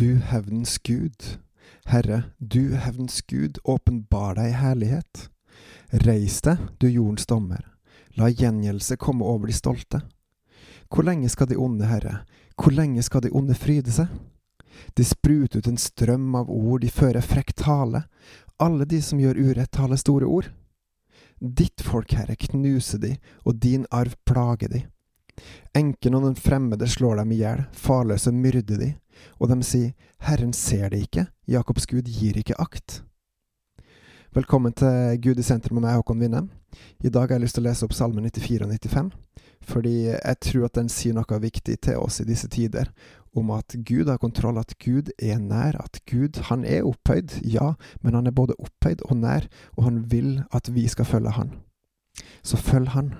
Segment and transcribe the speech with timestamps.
[0.00, 1.38] Du hevnens Gud,
[1.84, 5.26] Herre, du hevnens Gud, åpenbar deg i herlighet.
[6.06, 7.66] Reis deg, du jordens dommer,
[8.16, 10.00] la gjengjeldelse komme over de stolte.
[10.88, 12.22] Hvor lenge skal de onde, Herre,
[12.56, 14.08] hvor lenge skal de onde fryde seg?
[14.96, 18.06] De spruter ut en strøm av ord, de fører frekk tale,
[18.56, 20.48] alle de som gjør urett, taler store ord.
[21.44, 23.12] Ditt folk, Herre, knuser de,
[23.44, 24.86] og din arv plager de.
[25.76, 28.94] Enken og den fremmede slår dem i hjel, farløse myrder de,
[29.38, 29.92] og de sier,
[30.24, 33.02] Herren ser det ikke, Jakobs Gud gir ikke akt.
[34.30, 36.50] Velkommen til Gud i sentrum med meg, Håkon Winnem.
[37.02, 39.08] I dag har jeg lyst til å lese opp Salme 94 og 95,
[39.66, 42.92] fordi jeg tror at den sier noe viktig til oss i disse tider,
[43.34, 47.72] om at Gud har kontroll, at Gud er nær, at Gud, han er opphøyd, ja,
[48.02, 51.52] men han er både opphøyd og nær, og han vil at vi skal følge han.
[52.42, 53.12] Så følg han.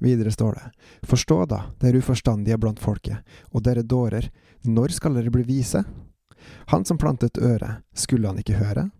[0.00, 0.70] Videre står det,
[1.08, 4.28] Forstå da, dere uforstandige blant folket, og dere dårer,
[4.62, 5.84] når skal dere bli vise?
[6.72, 8.90] Han som plantet øret, skulle han ikke høre?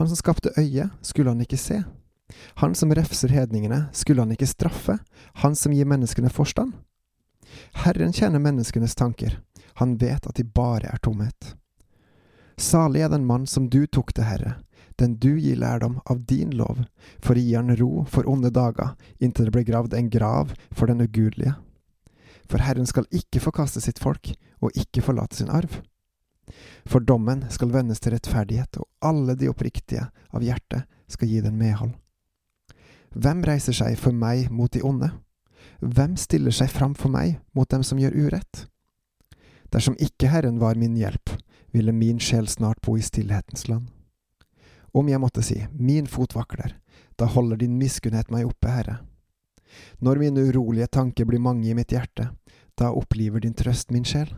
[0.00, 1.82] Han som skapte øyet, skulle han ikke se?
[2.62, 4.98] Han som refser hedningene, skulle han ikke straffe?
[5.44, 6.72] Han som gir menneskene forstand?
[7.84, 9.38] Herren kjenner menneskenes tanker,
[9.74, 11.54] han vet at de bare er tomhet.
[12.56, 14.56] Salig er den mann som du tok til Herre,
[15.00, 16.84] den du gir lærdom av din lov,
[17.20, 20.90] for å gi han ro for onde dager, inntil det blir gravd en grav for
[20.90, 21.56] den ugudelige.
[22.46, 24.32] For Herren skal ikke forkaste sitt folk,
[24.62, 25.82] og ikke forlate sin arv.
[26.86, 31.58] For dommen skal vendes til rettferdighet, og alle de oppriktige av hjertet skal gi den
[31.58, 31.92] medhold.
[33.16, 35.10] Hvem reiser seg for meg mot de onde?
[35.80, 38.66] Hvem stiller seg fram for meg mot dem som gjør urett?
[39.72, 41.34] Dersom ikke Herren var min hjelp,
[41.74, 43.90] ville min sjel snart bo i stillhetens land.
[44.96, 46.72] Om jeg måtte si, min fot vakler,
[47.20, 48.96] da holder din miskunnhet meg oppe, Herre.
[50.00, 52.30] Når mine urolige tanker blir mange i mitt hjerte,
[52.80, 54.30] da oppliver din trøst min sjel.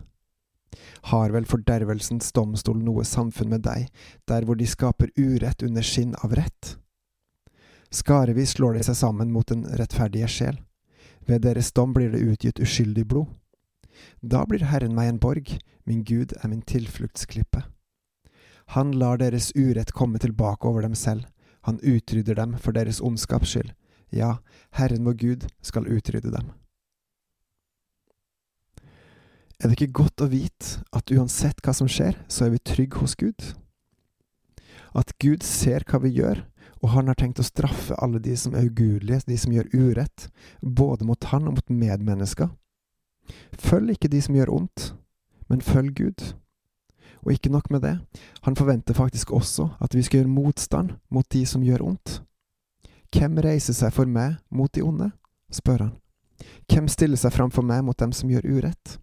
[1.12, 3.86] Har vel fordervelsens domstol noe samfunn med deg,
[4.26, 6.74] der hvor de skaper urett under skinn av rett?
[7.94, 10.58] Skarevis slår de seg sammen mot den rettferdige sjel.
[11.28, 13.30] Ved deres dom blir det utgitt uskyldig blod.
[14.20, 15.54] Da blir Herren meg en borg,
[15.86, 17.62] min Gud er min tilfluktsklippe.
[18.74, 21.26] Han lar deres urett komme tilbake over dem selv,
[21.60, 23.72] han utrydder dem for deres ondskaps skyld.
[24.12, 24.38] Ja,
[24.76, 26.52] Herren vår Gud skal utrydde dem.
[29.58, 33.02] Er det ikke godt å vite at uansett hva som skjer, så er vi trygge
[33.02, 33.42] hos Gud?
[34.96, 36.44] At Gud ser hva vi gjør,
[36.78, 40.28] og han har tenkt å straffe alle de som er ugudelige, de som gjør urett,
[40.62, 42.52] både mot han og mot medmennesker.
[43.58, 44.92] Følg ikke de som gjør ondt,
[45.50, 46.22] men følg Gud.
[47.24, 47.96] Og ikke nok med det,
[48.46, 52.20] han forventer faktisk også at vi skal gjøre motstand mot de som gjør ondt.
[53.14, 55.10] Hvem reiser seg for meg mot de onde?
[55.52, 55.94] spør han.
[56.68, 58.98] Hvem stiller seg framfor meg mot dem som gjør urett?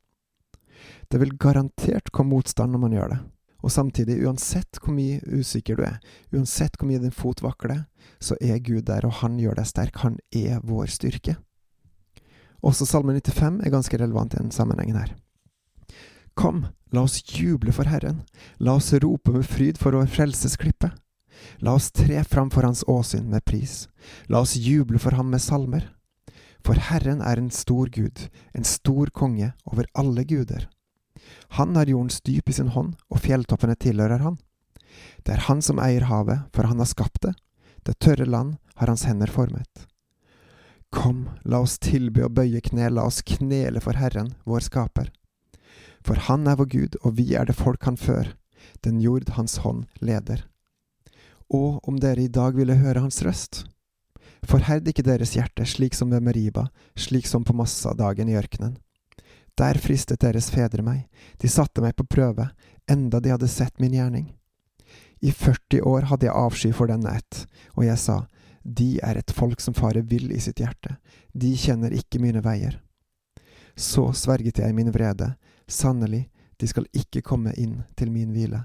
[1.09, 3.19] Det vil garantert komme motstand når man gjør det.
[3.65, 5.97] Og samtidig, uansett hvor mye usikker du er,
[6.35, 7.87] uansett hvor mye din fot vakler,
[8.21, 9.97] så er Gud der, og han gjør deg sterk.
[10.05, 11.39] Han er vår styrke.
[12.65, 15.15] Også Salme 95 er ganske relevant i denne sammenhengen her.
[16.35, 18.21] Kom, la oss juble for Herren,
[18.57, 20.91] la oss rope med fryd for vår frelsesklippe.
[21.63, 23.87] La oss tre fram for Hans åsyn med pris,
[24.27, 25.87] la oss juble for ham med salmer.
[26.65, 30.67] For Herren er en stor Gud, en stor konge over alle guder.
[31.55, 34.39] Han har jordens dyp i sin hånd, og fjelltoppene tilhører han.
[35.23, 37.35] Det er han som eier havet, for han har skapt det.
[37.85, 39.85] Det tørre land har hans hender formet.
[40.91, 45.11] Kom, la oss tilby og bøye kne, la oss knele for Herren, vår skaper.
[46.05, 48.35] For han er vår Gud, og vi er det folk han før,
[48.85, 50.45] den jord hans hånd leder.
[51.49, 53.65] Og om dere i dag ville høre hans røst.
[54.45, 56.67] Forherd ikke deres hjerte slik som ved Meriba,
[56.97, 58.77] slik som på Massa-dagen i ørkenen
[59.57, 61.05] der fristet deres fedre meg,
[61.39, 62.49] de satte meg på prøve,
[62.91, 64.33] enda de hadde sett min gjerning.
[65.23, 67.45] I 40 år hadde jeg avsky for denne ett,
[67.75, 68.17] og jeg sa,
[68.63, 70.97] de er et folk som farer vill i sitt hjerte,
[71.31, 72.81] de kjenner ikke mine veier.
[73.75, 75.33] Så sverget jeg min vrede,
[75.67, 78.63] sannelig, de skal ikke komme inn til min hvile.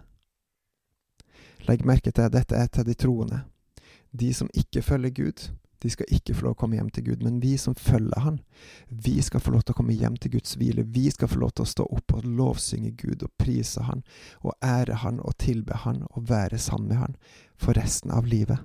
[1.69, 3.43] Legg merke til at dette er til de troende,
[4.13, 5.51] de som ikke følger Gud,
[5.83, 8.41] de skal ikke få lov å komme hjem til Gud, men vi som følger Han,
[8.89, 10.85] vi skal få lov til å komme hjem til Guds hvile.
[10.85, 14.05] Vi skal få lov til å stå opp og lovsynge Gud og prise Han
[14.45, 17.17] og ære Han og tilbe Han og være sammen med Han
[17.57, 18.61] for resten av livet.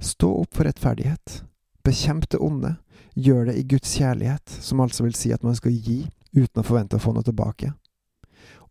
[0.00, 1.42] Stå opp for rettferdighet.
[1.84, 2.76] Bekjemp det onde.
[3.16, 6.02] Gjør det i Guds kjærlighet, som altså vil si at man skal gi
[6.36, 7.72] uten å forvente å få noe tilbake.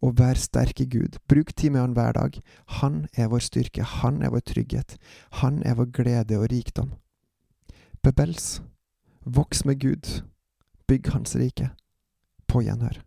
[0.04, 1.18] Og vær sterk i Gud.
[1.30, 2.38] Bruk tid med Han hver dag.
[2.82, 3.84] Han er vår styrke.
[4.02, 4.98] Han er vår trygghet.
[5.42, 6.94] Han er vår glede og rikdom.
[8.06, 8.62] Bebels,
[9.26, 10.22] voks med Gud,
[10.88, 11.72] bygg Hans rike.
[12.46, 13.05] På gjenhør.